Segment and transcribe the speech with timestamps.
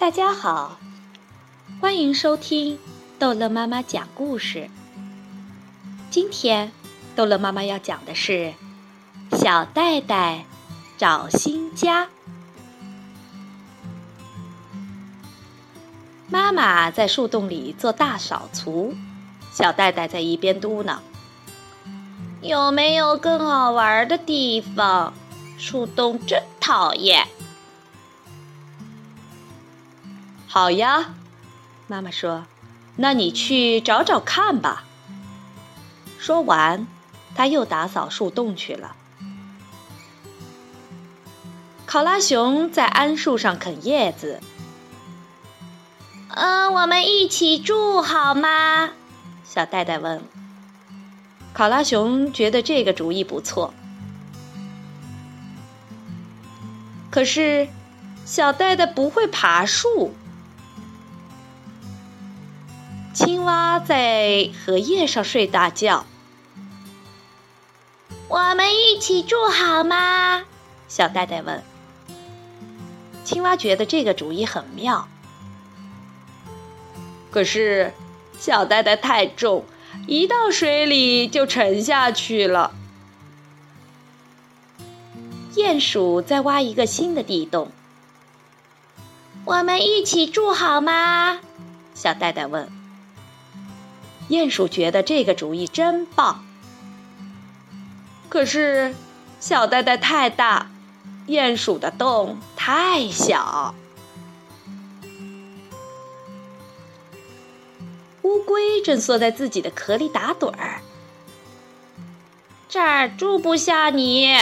[0.00, 0.78] 大家好，
[1.78, 2.78] 欢迎收听
[3.18, 4.70] 逗乐妈妈讲故事。
[6.08, 6.72] 今天，
[7.14, 8.54] 逗乐妈妈要讲的是
[9.32, 10.46] 小袋袋
[10.96, 12.08] 找新家。
[16.30, 18.94] 妈妈在树洞里做大扫除，
[19.52, 20.96] 小袋袋在一边嘟囔
[22.40, 25.12] ：“有没有更好玩的地方？
[25.58, 27.28] 树洞真讨厌。”
[30.52, 31.14] 好呀，
[31.86, 32.44] 妈妈说
[32.98, 34.82] ：“那你去找找看吧。”
[36.18, 36.88] 说完，
[37.36, 38.96] 他又打扫树洞去了。
[41.86, 44.40] 考拉熊在桉树上啃叶子。
[46.30, 48.90] 嗯，我们一起住好吗？
[49.44, 50.20] 小戴戴问。
[51.52, 53.72] 考拉熊觉得这个主意不错，
[57.08, 57.68] 可是
[58.24, 60.12] 小戴戴不会爬树。
[63.40, 66.04] 青蛙在荷叶上睡大觉。
[68.28, 70.44] 我们一起住好吗？
[70.88, 71.62] 小袋袋问。
[73.24, 75.08] 青蛙觉得这个主意很妙，
[77.30, 77.94] 可是
[78.38, 79.64] 小袋袋太重，
[80.06, 82.74] 一到水里就沉下去了。
[85.54, 87.72] 鼹鼠在挖一个新的地洞。
[89.46, 91.40] 我们一起住好吗？
[91.94, 92.78] 小袋袋问。
[94.30, 96.44] 鼹鼠觉得这个主意真棒，
[98.28, 98.94] 可是
[99.40, 100.70] 小呆呆太大，
[101.26, 103.74] 鼹鼠的洞太小。
[108.22, 110.80] 乌龟正缩在自己的壳里打盹儿，
[112.68, 114.36] 这儿住不下你。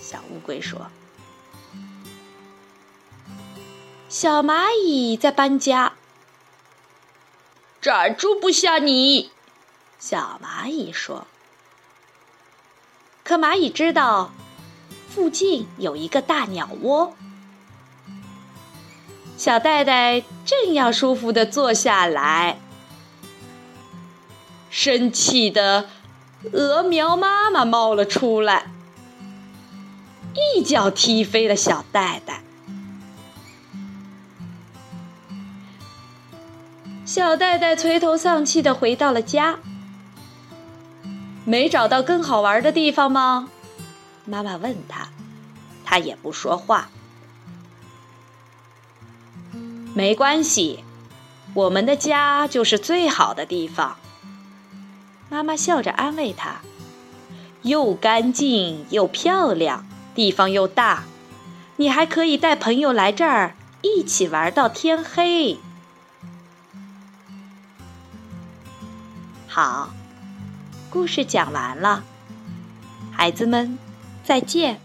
[0.00, 0.86] 小乌龟说
[4.08, 5.92] ：“小蚂蚁在搬家。”
[7.80, 9.30] 这儿住不下你，
[9.98, 11.26] 小蚂蚁说。
[13.24, 14.32] 可蚂蚁知道，
[15.08, 17.14] 附近有一个大鸟窝。
[19.38, 22.60] 小袋袋正要舒服的坐下来，
[24.68, 25.88] 生气的
[26.52, 28.70] 鹅苗妈妈冒了出来，
[30.34, 32.42] 一脚踢飞了小袋袋。
[37.10, 39.58] 小戴戴垂头丧气的回到了家，
[41.44, 43.48] 没找到更好玩的地方吗？
[44.24, 45.08] 妈妈问他，
[45.84, 46.88] 他也不说话。
[49.92, 50.84] 没关系，
[51.54, 53.96] 我们的家就是最好的地方。
[55.28, 56.60] 妈妈笑着安慰他，
[57.62, 59.84] 又干净又漂亮，
[60.14, 61.02] 地方又大，
[61.74, 65.58] 你还可以带朋友来这儿一起玩到天黑。
[69.52, 69.90] 好，
[70.90, 72.04] 故事讲完了，
[73.10, 73.76] 孩子们，
[74.22, 74.80] 再见。